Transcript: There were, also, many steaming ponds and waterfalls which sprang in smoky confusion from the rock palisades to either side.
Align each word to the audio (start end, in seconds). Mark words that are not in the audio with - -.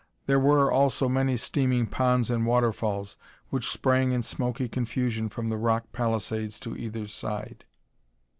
There 0.25 0.39
were, 0.39 0.71
also, 0.71 1.07
many 1.07 1.37
steaming 1.37 1.85
ponds 1.85 2.31
and 2.31 2.43
waterfalls 2.47 3.17
which 3.49 3.69
sprang 3.69 4.13
in 4.13 4.23
smoky 4.23 4.67
confusion 4.67 5.29
from 5.29 5.49
the 5.49 5.57
rock 5.59 5.91
palisades 5.93 6.59
to 6.61 6.75
either 6.75 7.05
side. 7.05 7.65